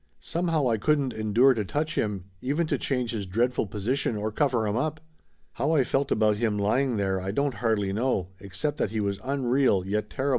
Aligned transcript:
Somehow 0.19 0.67
I 0.67 0.77
couldn't 0.79 1.13
endure 1.13 1.53
to 1.53 1.63
touch 1.63 1.93
him, 1.93 2.23
even 2.41 2.65
to 2.65 2.79
change 2.79 3.11
his 3.11 3.27
dreadful 3.27 3.67
position 3.67 4.15
or 4.15 4.31
cover 4.31 4.65
him 4.65 4.75
up. 4.75 4.99
How 5.51 5.73
I 5.73 5.83
felt 5.83 6.11
about 6.11 6.37
him 6.37 6.57
lying 6.57 6.97
there 6.97 7.21
I 7.21 7.29
don't 7.29 7.53
hardly 7.61 7.93
know, 7.93 8.29
ex 8.39 8.57
cept 8.57 8.77
that 8.77 8.89
he 8.89 8.99
was 8.99 9.19
unreal 9.23 9.85
yet 9.85 10.09
terrible. 10.09 10.29